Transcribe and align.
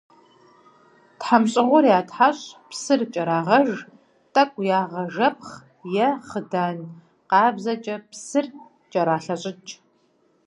ТхьэмщӀыгъур 1.19 1.85
ятхьэщӀ, 1.99 2.47
псыр 2.69 3.01
кӀэрагъэж, 3.13 3.69
тӀэкӀу 4.33 4.67
ягъэжэпхъ 4.79 5.53
е 6.05 6.07
хъыдан 6.27 6.77
къабзэкӀэ 7.29 7.95
псыр 8.09 8.45
кӀэралъэщӀыкӀ. 8.91 9.73